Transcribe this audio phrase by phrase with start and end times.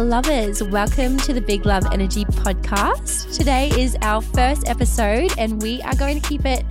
[0.00, 0.62] lovers.
[0.62, 3.36] Welcome to the Big Love Energy podcast.
[3.36, 6.64] Today is our first episode, and we are going to keep it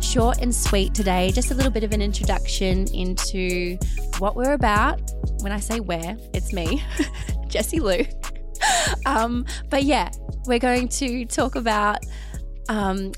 [0.00, 1.30] short and sweet today.
[1.32, 3.78] Just a little bit of an introduction into
[4.18, 5.00] what we're about.
[5.40, 6.82] When I say where, it's me,
[7.48, 8.12] Jesselou.
[9.04, 10.10] Um, but yeah,
[10.46, 11.98] we're going to talk about
[12.68, 13.12] um,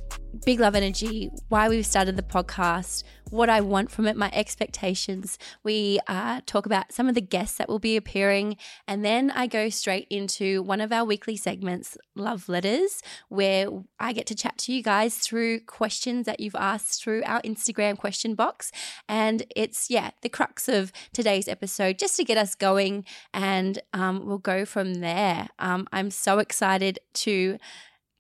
[0.45, 5.39] Big Love Energy, why we've started the podcast, what I want from it, my expectations.
[5.63, 8.57] We uh, talk about some of the guests that will be appearing,
[8.87, 13.69] and then I go straight into one of our weekly segments, Love Letters, where
[14.01, 17.99] I get to chat to you guys through questions that you've asked through our Instagram
[17.99, 18.73] question box.
[19.09, 24.25] And it's, yeah, the crux of today's episode just to get us going, and um,
[24.25, 25.49] we'll go from there.
[25.59, 27.59] Um, I'm so excited to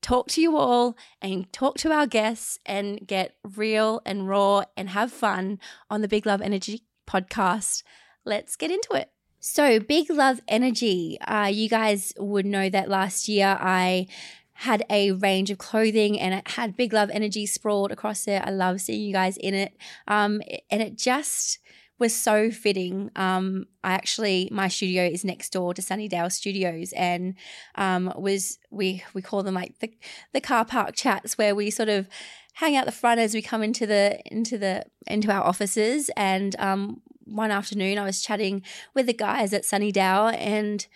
[0.08, 4.88] talk to you all and talk to our guests and get real and raw and
[4.88, 7.82] have fun on the Big Love Energy podcast.
[8.24, 9.10] Let's get into it.
[9.38, 14.06] So, Big Love Energy, uh, you guys would know that last year I
[14.54, 18.42] had a range of clothing and it had Big Love Energy sprawled across it.
[18.42, 19.76] I love seeing you guys in it.
[20.06, 21.58] Um, and it just
[21.98, 23.10] was so fitting.
[23.16, 27.34] Um, I actually my studio is next door to Sunnydale Studios, and
[27.74, 29.92] um, was we we call them like the
[30.32, 32.08] the car park chats where we sort of
[32.54, 36.10] hang out the front as we come into the into the into our offices.
[36.16, 38.62] And um, one afternoon, I was chatting
[38.94, 40.86] with the guys at Sunnydale, and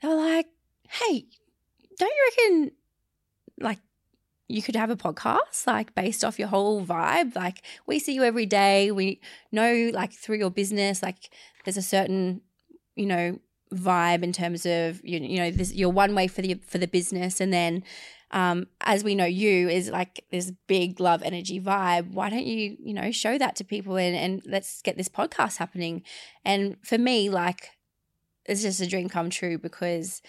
[0.00, 0.46] they were like,
[0.88, 1.26] "Hey,
[1.98, 2.70] don't you reckon?"
[3.60, 3.80] Like
[4.48, 7.36] you could have a podcast like based off your whole vibe.
[7.36, 8.90] Like we see you every day.
[8.90, 9.20] We
[9.52, 11.30] know like through your business like
[11.64, 12.40] there's a certain
[12.96, 13.38] you know
[13.72, 16.86] vibe in terms of you, you know this you're one way for the for the
[16.86, 17.40] business.
[17.40, 17.84] And then
[18.30, 22.12] um, as we know you is like this big love energy vibe.
[22.12, 25.58] Why don't you you know show that to people and, and let's get this podcast
[25.58, 26.02] happening?
[26.44, 27.70] And for me like
[28.46, 30.22] it's just a dream come true because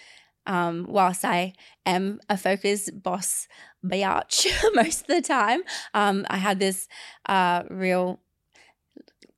[0.50, 1.52] um, whilst I
[1.86, 3.46] am a focus boss
[3.86, 5.62] biatch most of the time,
[5.94, 6.88] um, I had this
[7.26, 8.18] uh, real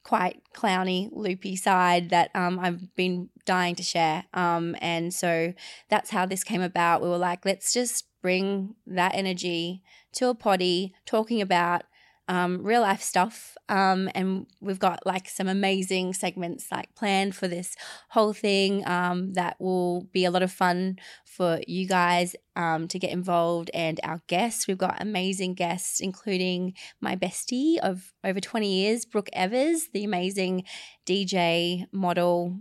[0.04, 4.24] quite clowny, loopy side that um, I've been dying to share.
[4.32, 5.52] Um, and so
[5.90, 7.02] that's how this came about.
[7.02, 9.82] We were like, let's just bring that energy
[10.14, 11.82] to a potty, talking about
[12.28, 13.56] um, real life stuff.
[13.68, 17.76] Um, and we've got like some amazing segments like planned for this
[18.10, 22.98] whole thing um, that will be a lot of fun for you guys um, to
[22.98, 24.66] get involved and our guests.
[24.66, 30.64] We've got amazing guests, including my bestie of over 20 years, Brooke Evers, the amazing
[31.06, 32.58] DJ, model,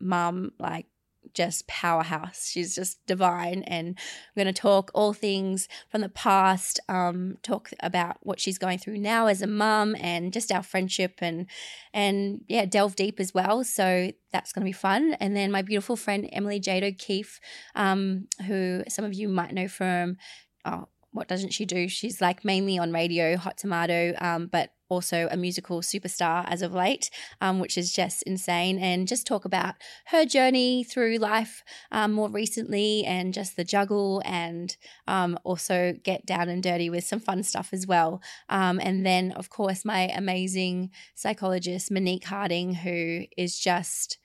[0.00, 0.86] mum, like
[1.34, 2.48] just powerhouse.
[2.50, 3.62] She's just divine.
[3.62, 3.98] And
[4.34, 8.78] we're going to talk all things from the past, um, talk about what she's going
[8.78, 11.46] through now as a mum and just our friendship and,
[11.92, 13.64] and yeah, delve deep as well.
[13.64, 15.14] So that's going to be fun.
[15.20, 17.40] And then my beautiful friend, Emily Jade O'Keeffe,
[17.74, 20.16] um, who some of you might know from,
[20.64, 21.88] oh, what doesn't she do?
[21.88, 26.74] She's like mainly on radio, Hot Tomato, um, but also a musical superstar as of
[26.74, 28.78] late, um, which is just insane.
[28.78, 29.74] And just talk about
[30.06, 36.26] her journey through life um, more recently and just the juggle, and um, also get
[36.26, 38.22] down and dirty with some fun stuff as well.
[38.48, 44.18] Um, and then, of course, my amazing psychologist, Monique Harding, who is just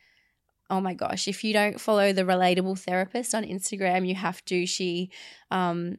[0.69, 4.65] oh my gosh, if you don't follow the relatable therapist on Instagram, you have to.
[4.65, 5.11] She
[5.49, 5.97] um,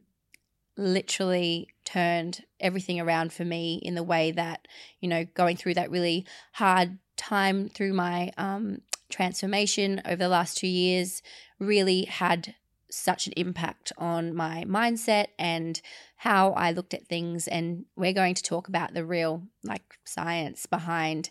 [0.79, 4.67] literally turned everything around for me in the way that,
[4.99, 10.57] you know, going through that really hard time through my um, transformation over the last
[10.57, 11.21] two years
[11.59, 12.55] really had
[12.91, 15.81] such an impact on my mindset and
[16.15, 17.47] how I looked at things.
[17.47, 21.29] And we're going to talk about the real, like, science behind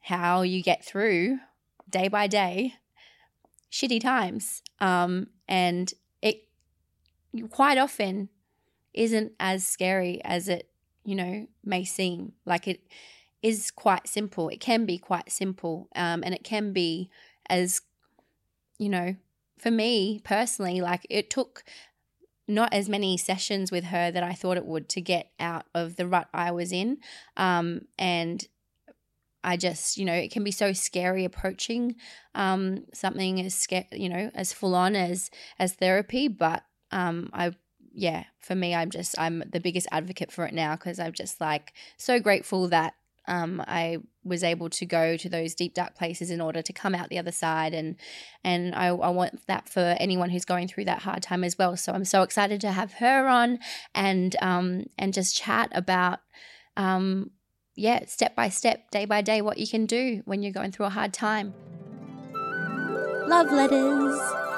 [0.00, 1.38] how you get through
[1.88, 2.74] day by day
[3.72, 4.62] shitty times.
[4.80, 5.92] Um, and
[6.22, 6.44] it
[7.50, 8.28] quite often
[8.94, 10.70] isn't as scary as it,
[11.04, 12.32] you know, may seem.
[12.46, 12.86] Like it
[13.42, 14.48] is quite simple.
[14.48, 15.88] It can be quite simple.
[15.94, 17.10] Um, and it can be
[17.48, 17.82] as,
[18.78, 19.16] you know,
[19.58, 21.64] for me personally, like it took
[22.46, 25.96] not as many sessions with her that I thought it would to get out of
[25.96, 26.98] the rut I was in.
[27.36, 28.46] Um, and
[29.42, 31.96] I just, you know, it can be so scary approaching
[32.34, 36.28] um, something as sca- you know, as full on as as therapy.
[36.28, 37.52] But um, I
[37.94, 41.40] yeah, for me, I'm just I'm the biggest advocate for it now because I'm just
[41.40, 42.94] like so grateful that
[43.26, 46.94] um, I was able to go to those deep dark places in order to come
[46.94, 47.96] out the other side, and
[48.42, 51.76] and I, I want that for anyone who's going through that hard time as well.
[51.76, 53.60] So I'm so excited to have her on
[53.94, 56.18] and um, and just chat about
[56.76, 57.30] um,
[57.76, 60.86] yeah, step by step, day by day, what you can do when you're going through
[60.86, 61.54] a hard time.
[63.26, 64.53] Love letters.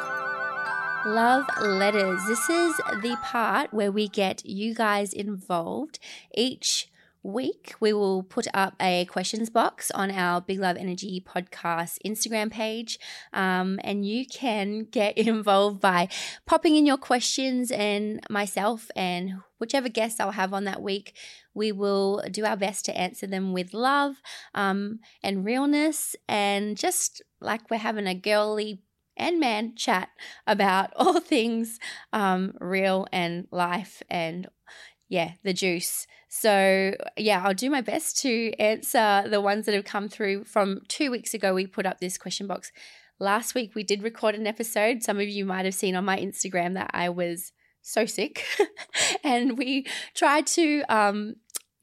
[1.06, 2.20] Love letters.
[2.26, 6.00] This is the part where we get you guys involved.
[6.34, 6.90] Each
[7.22, 12.50] week, we will put up a questions box on our Big Love Energy podcast Instagram
[12.50, 12.98] page.
[13.32, 16.08] Um, and you can get involved by
[16.44, 21.16] popping in your questions, and myself and whichever guests I'll have on that week,
[21.54, 24.16] we will do our best to answer them with love
[24.56, 28.82] um, and realness and just like we're having a girly
[29.16, 30.10] and man chat
[30.46, 31.78] about all things
[32.12, 34.48] um, real and life and
[35.08, 36.06] yeah, the juice.
[36.28, 40.80] So, yeah, I'll do my best to answer the ones that have come through from
[40.88, 41.54] two weeks ago.
[41.54, 42.72] We put up this question box.
[43.18, 45.02] Last week, we did record an episode.
[45.02, 47.52] Some of you might have seen on my Instagram that I was
[47.82, 48.44] so sick.
[49.24, 51.36] and we tried to um,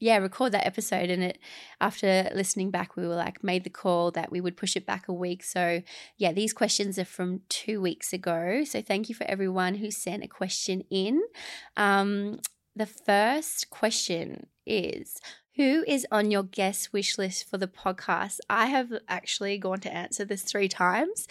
[0.04, 1.08] yeah, record that episode.
[1.08, 1.38] And it,
[1.80, 5.08] after listening back, we were like, made the call that we would push it back
[5.08, 5.42] a week.
[5.42, 5.80] So,
[6.18, 8.64] yeah, these questions are from two weeks ago.
[8.64, 11.22] So, thank you for everyone who sent a question in.
[11.78, 12.40] Um,
[12.76, 15.16] the first question is
[15.56, 18.40] who is on your guest wish list for the podcast?
[18.50, 21.28] I have actually gone to answer this three times.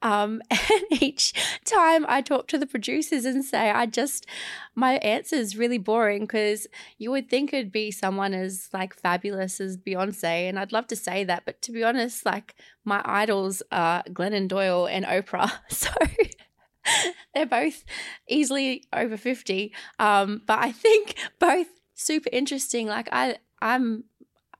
[0.00, 1.34] Um, and each
[1.64, 4.26] time I talk to the producers and say, I just,
[4.74, 9.60] my answer is really boring because you would think it'd be someone as like fabulous
[9.60, 10.48] as Beyonce.
[10.48, 11.44] And I'd love to say that.
[11.44, 15.52] But to be honest, like my idols are Glennon Doyle and Oprah.
[15.68, 15.90] So.
[17.34, 17.84] they're both
[18.28, 24.04] easily over 50 um, but i think both super interesting like i I'm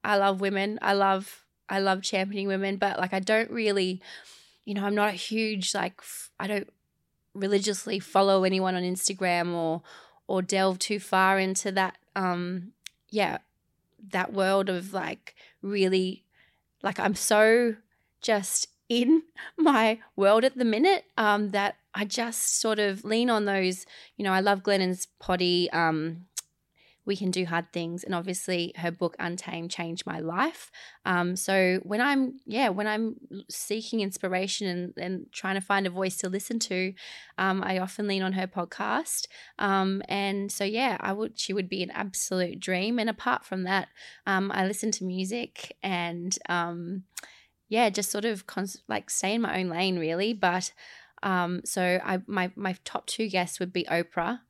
[0.04, 0.78] I love women.
[0.82, 4.00] I love I love championing women, but like I don't really,
[4.64, 6.00] you know, I'm not a huge like
[6.38, 6.68] I don't
[7.34, 9.82] religiously follow anyone on Instagram or
[10.28, 12.72] or delve too far into that um
[13.10, 13.38] yeah,
[14.12, 16.24] that world of like really
[16.82, 17.74] like I'm so
[18.20, 19.22] just in
[19.56, 24.24] my world at the minute um that I just sort of lean on those, you
[24.24, 26.26] know, I love Glennon's potty um
[27.06, 30.70] we can do hard things and obviously her book untamed changed my life.
[31.04, 33.14] Um, so when i'm yeah when i'm
[33.48, 36.92] seeking inspiration and, and trying to find a voice to listen to
[37.38, 39.26] um, i often lean on her podcast.
[39.58, 42.98] Um, and so yeah i would she would be an absolute dream.
[42.98, 43.88] And apart from that
[44.26, 47.04] um, i listen to music and um,
[47.68, 50.32] yeah just sort of cons- like stay in my own lane really.
[50.32, 50.72] But
[51.22, 54.40] um, so I my my top two guests would be Oprah.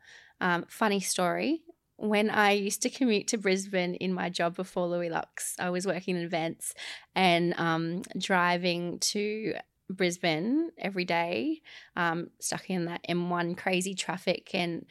[0.40, 1.62] Um, funny story
[1.96, 5.86] when I used to commute to Brisbane in my job before Louie Luxe, I was
[5.86, 6.74] working in events
[7.14, 9.54] and um, driving to
[9.88, 11.62] Brisbane every day,
[11.94, 14.50] um, stuck in that M1 crazy traffic.
[14.52, 14.84] And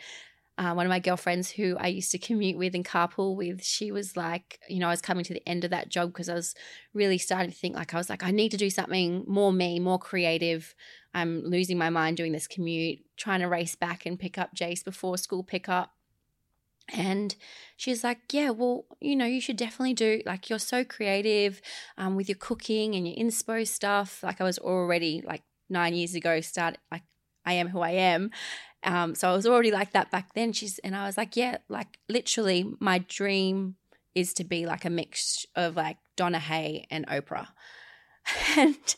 [0.58, 3.92] uh, one of my girlfriends who I used to commute with and carpool with, she
[3.92, 6.34] was like, you know, I was coming to the end of that job because I
[6.34, 6.56] was
[6.94, 9.80] really starting to think like, I was like, I need to do something more me,
[9.80, 10.74] more creative.
[11.14, 14.84] I'm losing my mind doing this commute, trying to race back and pick up Jace
[14.84, 15.95] before school pickup
[16.90, 17.36] and
[17.78, 21.62] she's like, Yeah, well, you know, you should definitely do like you're so creative
[21.98, 24.24] um, with your cooking and your inspo stuff.
[24.24, 27.04] Like I was already like nine years ago, start like
[27.46, 28.32] I am who I am.
[28.84, 30.54] Um, so I was already like that back then.
[30.54, 33.76] She's and I was like, Yeah, like literally my dream
[34.14, 37.48] is to be like a mix of like Donna Hay and Oprah.
[38.58, 38.96] And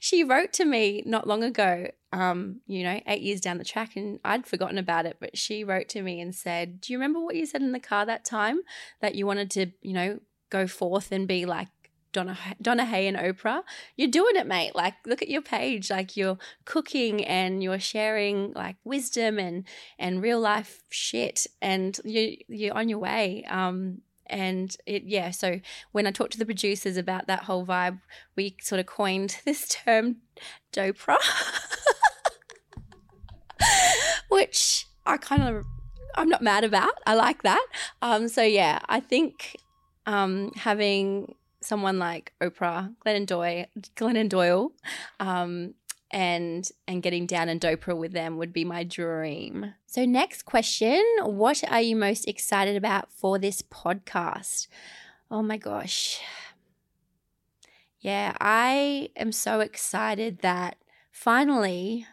[0.00, 3.96] she wrote to me not long ago, um, you know, eight years down the track,
[3.96, 5.18] and I'd forgotten about it.
[5.20, 7.80] But she wrote to me and said, Do you remember what you said in the
[7.80, 8.60] car that time
[9.00, 11.68] that you wanted to, you know, go forth and be like
[12.12, 13.62] Donna, Donna Hay and Oprah?
[13.96, 14.74] You're doing it, mate.
[14.74, 15.90] Like, look at your page.
[15.90, 19.64] Like, you're cooking and you're sharing like wisdom and
[19.98, 23.44] and real life shit, and you you're on your way.
[23.48, 25.60] Um, and it yeah so
[25.92, 28.00] when i talked to the producers about that whole vibe
[28.36, 30.16] we sort of coined this term
[30.72, 31.16] dopra.
[34.28, 35.64] Which i kind of
[36.14, 36.92] i'm not mad about.
[37.06, 37.64] I like that.
[38.02, 39.56] Um so yeah i think
[40.06, 44.72] um having someone like oprah glennon doyle glennon doyle
[45.20, 45.74] um
[46.10, 49.74] and and getting down and doper with them would be my dream.
[49.86, 54.66] So next question, what are you most excited about for this podcast?
[55.30, 56.20] Oh my gosh.
[58.00, 60.78] Yeah, I am so excited that
[61.12, 62.06] finally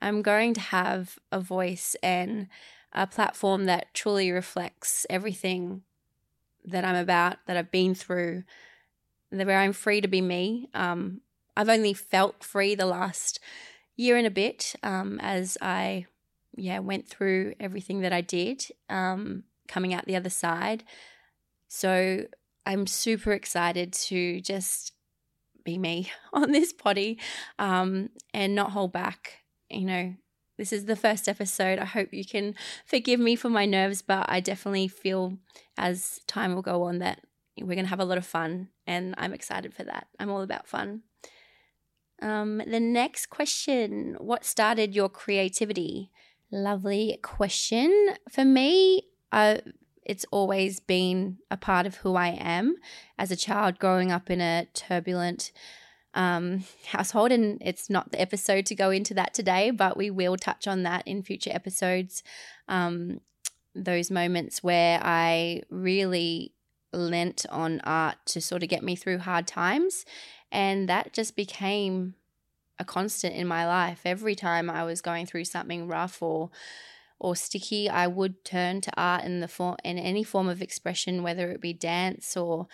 [0.00, 2.48] I'm going to have a voice and
[2.92, 5.82] a platform that truly reflects everything
[6.64, 8.44] that I'm about, that I've been through,
[9.30, 10.68] where I'm free to be me.
[10.74, 11.22] Um,
[11.56, 13.40] I've only felt free the last
[13.96, 16.06] year and a bit um, as I
[16.56, 20.84] yeah went through everything that I did um, coming out the other side.
[21.68, 22.24] So
[22.66, 24.92] I'm super excited to just
[25.64, 27.18] be me on this potty
[27.58, 29.38] um, and not hold back.
[29.70, 30.14] You know,
[30.58, 31.78] this is the first episode.
[31.78, 35.38] I hope you can forgive me for my nerves, but I definitely feel
[35.76, 37.20] as time will go on that
[37.60, 40.08] we're going to have a lot of fun, and I'm excited for that.
[40.18, 41.02] I'm all about fun.
[42.22, 46.10] Um, the next question What started your creativity?
[46.50, 48.14] Lovely question.
[48.30, 49.02] For me,
[50.04, 52.76] it's always been a part of who I am
[53.18, 55.50] as a child growing up in a turbulent
[56.14, 57.32] um, household.
[57.32, 60.82] And it's not the episode to go into that today, but we will touch on
[60.84, 62.22] that in future episodes.
[62.68, 63.20] Um,
[63.74, 66.54] those moments where I really
[66.92, 70.04] lent on art to sort of get me through hard times.
[70.54, 72.14] And that just became
[72.78, 74.02] a constant in my life.
[74.04, 76.50] Every time I was going through something rough or
[77.18, 81.22] or sticky, I would turn to art in the form in any form of expression,
[81.22, 82.68] whether it be dance or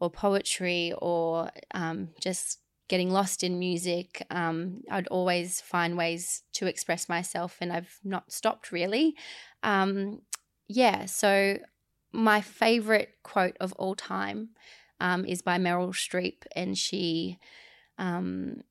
[0.00, 4.24] or poetry or um, just getting lost in music.
[4.30, 9.16] Um, I'd always find ways to express myself, and I've not stopped really.
[9.62, 10.22] Um,
[10.66, 11.58] yeah, so
[12.12, 14.50] my favorite quote of all time
[15.00, 17.38] um, is by Meryl Streep, and she
[17.98, 18.62] um,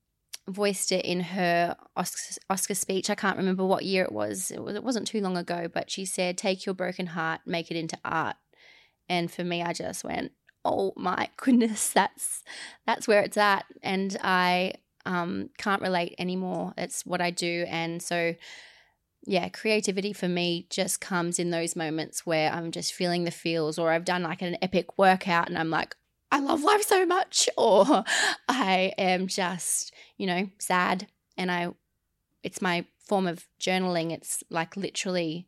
[0.48, 3.10] voiced it in her Oscar, Oscar, speech.
[3.10, 4.50] I can't remember what year it was.
[4.50, 4.74] It was.
[4.74, 7.98] It wasn't too long ago, but she said, "Take your broken heart, make it into
[8.04, 8.36] art."
[9.08, 10.32] And for me, I just went,
[10.64, 12.42] "Oh my goodness, that's
[12.86, 14.74] that's where it's at." And I
[15.06, 16.74] um, can't relate anymore.
[16.76, 18.34] It's what I do, and so
[19.26, 23.78] yeah, creativity for me just comes in those moments where I'm just feeling the feels,
[23.78, 25.94] or I've done like an epic workout, and I'm like,
[26.30, 28.04] I love life so much, or
[28.48, 31.68] I am just, you know, sad and I,
[32.42, 34.12] it's my form of journaling.
[34.12, 35.46] It's like literally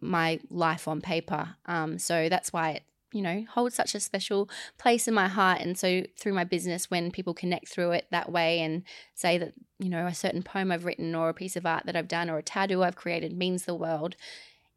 [0.00, 1.56] my life on paper.
[1.66, 2.82] Um, so that's why it,
[3.12, 5.60] you know, holds such a special place in my heart.
[5.60, 8.84] And so through my business, when people connect through it that way and
[9.14, 11.94] say that, you know, a certain poem I've written or a piece of art that
[11.94, 14.16] I've done or a tattoo I've created means the world,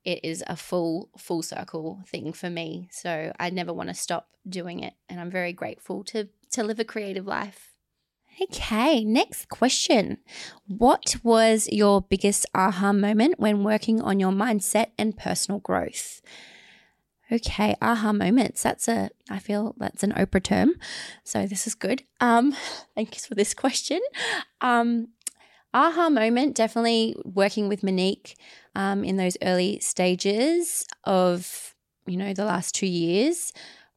[0.06, 2.88] it is a full full circle thing for me.
[2.92, 6.80] So i never want to stop doing it and i'm very grateful to to live
[6.80, 7.74] a creative life.
[8.42, 10.20] Okay next question.
[10.68, 16.22] What was your biggest aha moment when working on your mindset and personal growth?
[17.32, 18.62] Okay aha moments.
[18.64, 20.76] That's a i feel that's an oprah term
[21.24, 22.04] so this is good.
[22.22, 22.56] Um
[22.96, 24.00] thanks for this question.
[24.62, 25.08] Um
[25.74, 28.38] aha moment definitely working with monique
[28.76, 31.74] um, in those early stages of
[32.06, 33.52] you know the last two years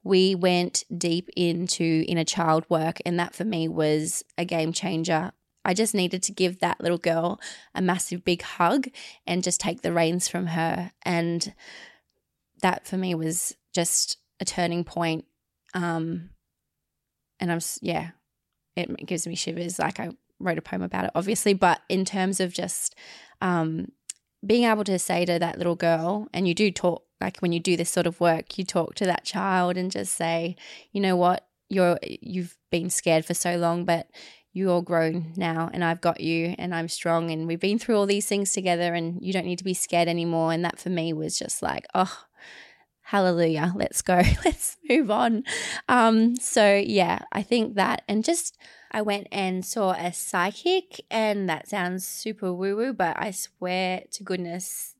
[0.04, 5.32] we went deep into inner child work and that for me was a game changer.
[5.64, 7.40] I just needed to give that little girl
[7.75, 8.88] a massive big hug
[9.26, 10.92] and just take the reins from her.
[11.02, 11.52] And
[12.62, 15.25] that for me was just a turning point
[15.75, 16.30] um
[17.38, 18.11] and i'm yeah
[18.76, 22.40] it gives me shivers like i wrote a poem about it, obviously, but in terms
[22.40, 22.94] of just
[23.40, 23.92] um,
[24.47, 27.61] being able to say to that little girl, and you do talk, like when you
[27.61, 30.57] do this sort of work, you talk to that child and just say,
[30.92, 34.09] you know what, you're you've been scared for so long, but
[34.52, 38.07] you're grown now and I've got you and I'm strong and we've been through all
[38.07, 40.52] these things together and you don't need to be scared anymore.
[40.52, 42.25] And that for me was just like, oh,
[43.02, 45.45] hallelujah, let's go, let's move on.
[45.88, 48.57] Um, so yeah, I think that and just
[48.90, 54.04] I went and saw a psychic, and that sounds super woo woo, but I swear
[54.12, 54.95] to goodness,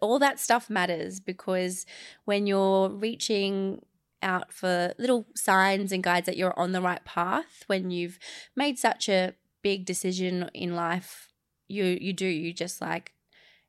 [0.00, 1.86] all that stuff matters because
[2.24, 3.84] when you're reaching
[4.22, 8.18] out for little signs and guides that you're on the right path, when you've
[8.54, 11.32] made such a big decision in life,
[11.68, 13.12] you you do you just like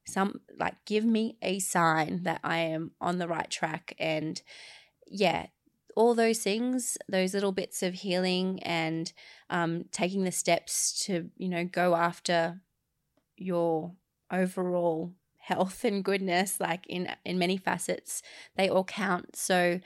[0.06, 4.42] some like give me a sign that I am on the right track and
[5.08, 5.48] yeah,
[5.98, 9.12] all those things, those little bits of healing and
[9.50, 12.62] um, taking the steps to, you know, go after
[13.36, 13.94] your
[14.32, 18.22] overall health and goodness, like in in many facets,
[18.56, 19.36] they all count.
[19.36, 19.80] So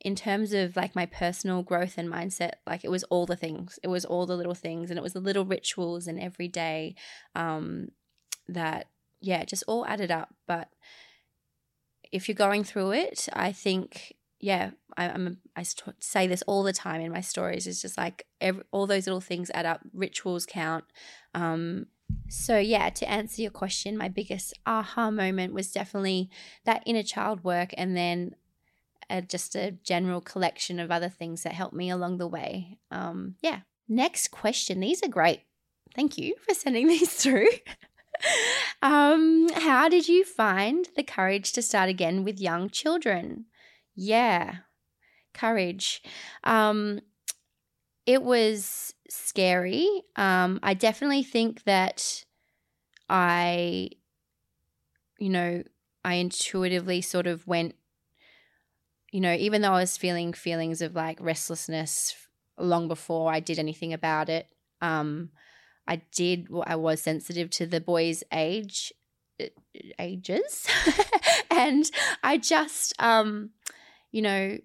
[0.00, 3.78] in terms of like my personal growth and mindset, like it was all the things.
[3.84, 6.96] It was all the little things and it was the little rituals and every day
[7.36, 7.92] um,
[8.48, 8.88] that,
[9.20, 10.34] yeah, just all added up.
[10.48, 10.70] But
[12.10, 15.64] if you're going through it, I think yeah, I, I'm I
[16.00, 17.66] say this all the time in my stories.
[17.66, 19.80] It's just like every, all those little things add up.
[19.94, 20.84] Rituals count.
[21.32, 21.86] Um,
[22.28, 26.28] so yeah, to answer your question, my biggest aha moment was definitely
[26.64, 28.34] that inner child work, and then
[29.08, 32.78] a, just a general collection of other things that helped me along the way.
[32.90, 33.60] Um, yeah.
[33.88, 34.80] Next question.
[34.80, 35.42] These are great.
[35.94, 37.48] Thank you for sending these through.
[38.82, 43.46] um, how did you find the courage to start again with young children?
[43.94, 44.56] Yeah,
[45.34, 46.02] courage.
[46.44, 47.00] Um,
[48.06, 49.88] it was scary.
[50.16, 52.24] Um, I definitely think that
[53.08, 53.90] I,
[55.18, 55.62] you know,
[56.04, 57.74] I intuitively sort of went,
[59.10, 62.14] you know, even though I was feeling feelings of like restlessness
[62.58, 64.46] long before I did anything about it,
[64.80, 65.30] um,
[65.86, 68.92] I did, I was sensitive to the boys' age,
[69.40, 69.46] uh,
[69.98, 70.66] ages.
[71.50, 71.90] and
[72.22, 73.50] I just, um,
[74.12, 74.58] you know,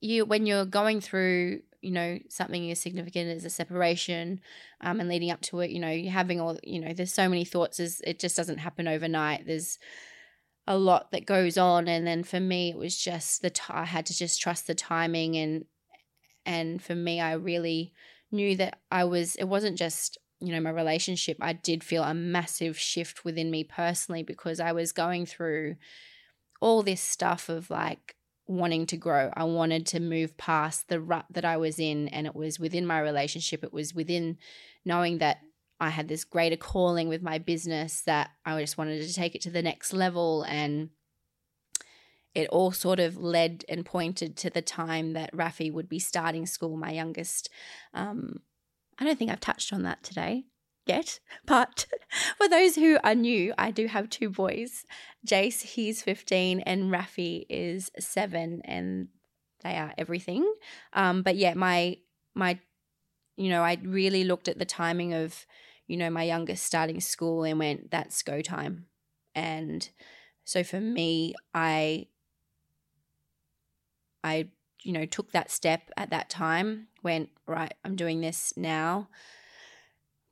[0.00, 4.40] you, when you're going through you know something as significant as a separation
[4.82, 7.28] um, and leading up to it you know you're having all you know there's so
[7.28, 9.80] many thoughts as it just doesn't happen overnight there's
[10.66, 11.88] a lot that goes on.
[11.88, 14.66] And then for me it was just the t- I I had to just trust
[14.66, 15.64] the timing and
[16.46, 17.92] and for me I really
[18.30, 21.36] knew that I was it wasn't just you know my relationship.
[21.40, 25.76] I did feel a massive shift within me personally because I was going through
[26.62, 28.14] all this stuff of like
[28.46, 29.32] wanting to grow.
[29.34, 32.86] I wanted to move past the rut that I was in, and it was within
[32.86, 33.64] my relationship.
[33.64, 34.38] It was within
[34.84, 35.38] knowing that
[35.80, 39.42] I had this greater calling with my business that I just wanted to take it
[39.42, 40.44] to the next level.
[40.44, 40.90] And
[42.32, 46.46] it all sort of led and pointed to the time that Rafi would be starting
[46.46, 47.50] school, my youngest.
[47.92, 48.40] Um,
[48.98, 50.44] I don't think I've touched on that today
[50.86, 51.20] yet.
[51.46, 51.86] But
[52.38, 54.84] for those who are new, I do have two boys.
[55.26, 59.08] Jace, he's 15, and Rafi is seven, and
[59.62, 60.50] they are everything.
[60.92, 61.98] Um, but yeah, my
[62.34, 62.58] my
[63.36, 65.46] you know, I really looked at the timing of,
[65.86, 68.86] you know, my youngest starting school and went, that's go time.
[69.34, 69.88] And
[70.44, 72.08] so for me, I
[74.24, 74.48] I,
[74.82, 79.08] you know, took that step at that time, went, right, I'm doing this now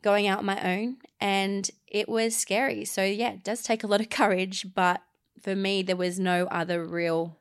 [0.03, 2.85] going out on my own and it was scary.
[2.85, 5.03] So, yeah, it does take a lot of courage, but
[5.41, 7.39] for me, there was no other real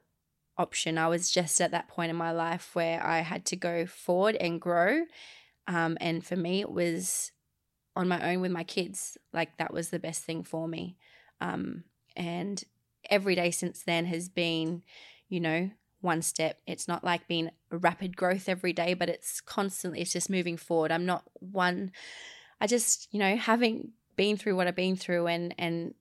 [0.58, 0.98] option.
[0.98, 4.36] I was just at that point in my life where I had to go forward
[4.36, 5.06] and grow.
[5.68, 7.32] Um, and for me, it was
[7.96, 9.18] on my own with my kids.
[9.34, 10.98] Like, that was the best thing for me.
[11.42, 11.84] Um,
[12.16, 12.64] and
[13.10, 14.84] every day since then has been,
[15.30, 16.60] you know, one step.
[16.66, 20.92] It's not like being rapid growth every day, but it's constantly, it's just moving forward.
[20.92, 21.92] I'm not one
[22.62, 25.94] I just, you know, having been through what I've been through and and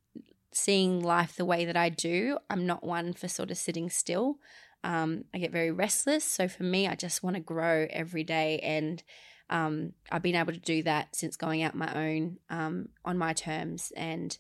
[0.53, 4.39] seeing life the way that I do, I'm not one for sort of sitting still.
[4.85, 6.25] Um, I get very restless.
[6.25, 8.59] So for me, I just want to grow every day.
[8.61, 9.03] And
[9.51, 13.33] um, I've been able to do that since going out my own um, on my
[13.33, 13.93] terms.
[13.97, 14.37] And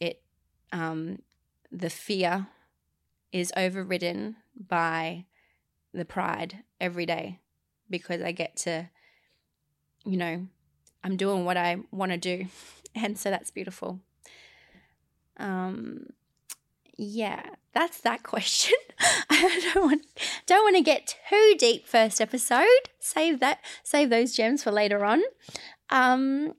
[0.00, 0.22] it,
[0.72, 1.20] um,
[1.70, 2.48] the fear
[3.32, 5.26] is overridden by
[5.92, 7.40] the pride every day
[7.90, 8.88] because I get to,
[10.04, 10.46] you know,
[11.04, 12.46] I'm doing what I want to do.
[12.96, 13.98] And so that's beautiful.
[15.36, 16.10] Um,
[16.96, 18.76] yeah, that's that question.
[19.30, 20.06] I don't want
[20.46, 22.66] don't want to get too deep first episode.
[23.00, 25.22] Save that save those gems for later on.
[25.90, 26.54] Um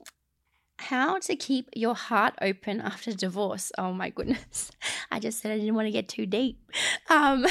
[0.78, 3.72] how to keep your heart open after divorce.
[3.78, 4.72] Oh my goodness.
[5.12, 6.60] I just said I didn't want to get too deep.
[7.10, 7.46] Um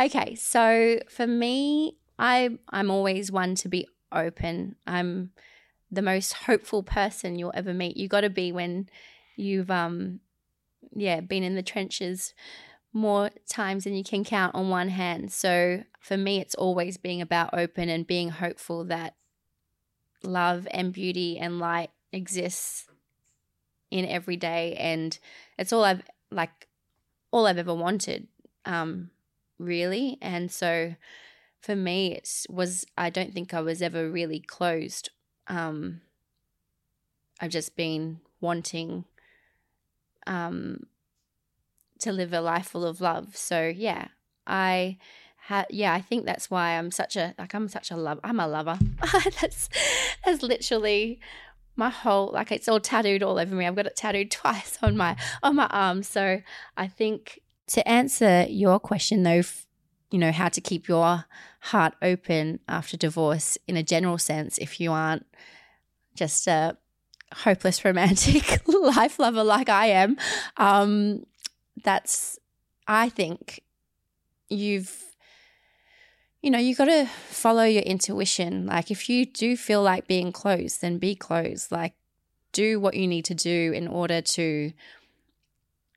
[0.00, 4.76] okay, so for me, I I'm always one to be open.
[4.86, 5.32] I'm
[5.92, 7.96] the most hopeful person you'll ever meet.
[7.96, 8.88] You got to be when
[9.36, 10.20] you've um
[10.94, 12.34] yeah, been in the trenches
[12.92, 15.32] more times than you can count on one hand.
[15.32, 19.14] So for me it's always being about open and being hopeful that
[20.22, 22.86] love and beauty and light exists
[23.90, 25.18] in every day and
[25.58, 26.68] it's all I've like
[27.30, 28.28] all I've ever wanted
[28.64, 29.10] um
[29.58, 30.94] really and so
[31.60, 35.10] for me it was I don't think I was ever really closed
[35.48, 36.00] um,
[37.40, 39.04] I've just been wanting
[40.26, 40.86] um,
[42.00, 43.36] to live a life full of love.
[43.36, 44.08] So yeah,
[44.46, 44.98] I
[45.46, 48.20] ha- yeah, I think that's why I'm such a like I'm such a love.
[48.22, 48.78] I'm a lover.
[49.40, 49.68] that's
[50.24, 51.20] that's literally
[51.74, 53.66] my whole like it's all tattooed all over me.
[53.66, 56.02] I've got it tattooed twice on my on my arm.
[56.02, 56.42] So
[56.76, 59.42] I think to answer your question though,
[60.12, 61.24] you know, how to keep your
[61.60, 65.26] heart open after divorce in a general sense if you aren't
[66.14, 66.76] just a
[67.32, 70.18] hopeless romantic life lover like I am.
[70.58, 71.24] Um,
[71.82, 72.38] that's,
[72.86, 73.62] I think,
[74.50, 75.02] you've,
[76.42, 78.66] you know, you got to follow your intuition.
[78.66, 81.72] Like, if you do feel like being closed, then be closed.
[81.72, 81.94] Like,
[82.52, 84.72] do what you need to do in order to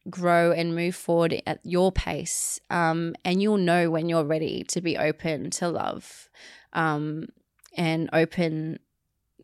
[0.09, 2.59] grow and move forward at your pace.
[2.69, 6.29] Um, and you'll know when you're ready to be open to love
[6.73, 7.27] um,
[7.75, 8.79] and open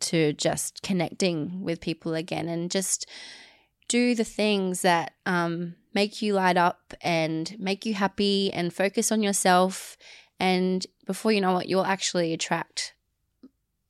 [0.01, 3.07] to just connecting with people again and just
[3.87, 9.11] do the things that um, make you light up and make you happy and focus
[9.11, 9.97] on yourself.
[10.39, 12.93] And before you know it, you'll actually attract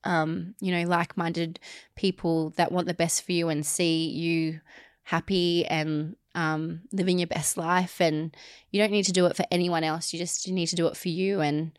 [0.03, 1.59] um, you know, like minded
[1.95, 4.61] people that want the best for you and see you
[5.03, 7.99] happy and um, living your best life.
[8.01, 8.35] And
[8.71, 10.13] you don't need to do it for anyone else.
[10.13, 11.71] You just need to do it for you, and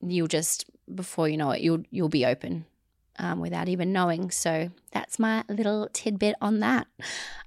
[0.00, 2.66] you'll just before you know it, you'll you'll be open
[3.18, 4.30] um, without even knowing.
[4.30, 6.86] So that's my little tidbit on that.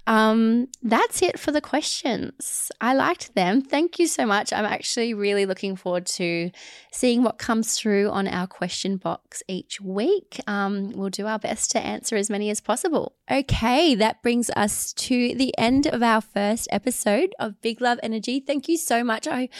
[0.06, 2.70] Um, that's it for the questions.
[2.80, 3.60] I liked them.
[3.60, 4.52] Thank you so much.
[4.52, 6.50] I'm actually really looking forward to
[6.92, 10.40] seeing what comes through on our question box each week.
[10.46, 13.16] Um, we'll do our best to answer as many as possible.
[13.30, 18.40] Okay, that brings us to the end of our first episode of Big Love Energy.
[18.40, 19.26] Thank you so much.
[19.26, 19.50] I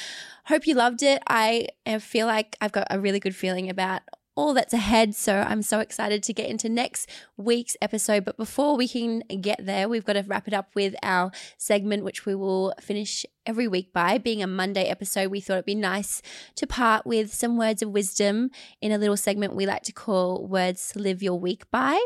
[0.44, 1.23] hope you loved it.
[1.27, 1.68] I
[2.01, 4.01] feel like I've got a really good feeling about
[4.38, 5.16] all that's ahead.
[5.16, 8.24] So I'm so excited to get into next week's episode.
[8.24, 12.05] But before we can get there, we've got to wrap it up with our segment,
[12.05, 14.16] which we will finish every week by.
[14.16, 16.22] Being a Monday episode, we thought it'd be nice
[16.55, 20.46] to part with some words of wisdom in a little segment we like to call
[20.46, 22.01] Words to Live Your Week By.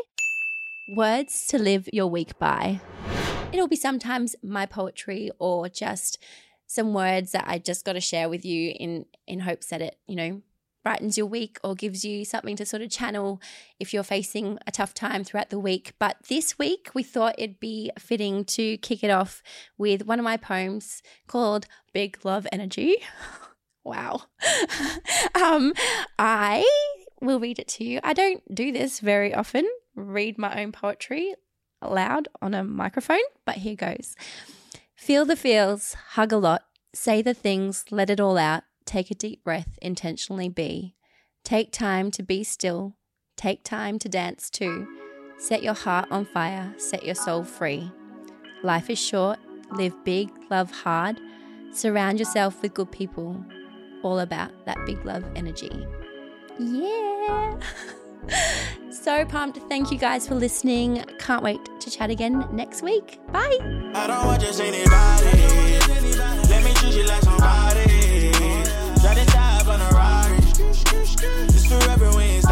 [0.95, 2.81] Words to Live Your Week By.
[3.51, 6.17] It'll be sometimes my poetry or just
[6.65, 9.97] some words that I just got to share with you in in hopes that it,
[10.07, 10.41] you know,
[10.83, 13.41] brightens your week or gives you something to sort of channel
[13.79, 15.93] if you're facing a tough time throughout the week.
[15.99, 19.41] But this week, we thought it'd be fitting to kick it off
[19.77, 22.97] with one of my poems called Big Love Energy.
[23.83, 24.23] wow.
[25.35, 25.73] um,
[26.19, 26.67] I
[27.21, 27.99] will read it to you.
[28.03, 31.33] I don't do this very often, read my own poetry
[31.81, 34.15] aloud on a microphone, but here goes.
[34.95, 39.15] Feel the feels, hug a lot, say the things, let it all out Take a
[39.15, 40.95] deep breath, intentionally be.
[41.43, 42.95] Take time to be still.
[43.35, 44.87] Take time to dance too.
[45.37, 47.91] Set your heart on fire, set your soul free.
[48.63, 49.39] Life is short,
[49.71, 51.19] live big, love hard.
[51.71, 53.43] Surround yourself with good people.
[54.03, 55.85] All about that big love energy.
[56.59, 57.59] Yeah.
[58.91, 59.57] so pumped.
[59.69, 61.03] Thank you guys for listening.
[61.19, 63.19] Can't wait to chat again next week.
[63.31, 63.57] Bye.
[71.05, 72.42] It's forever when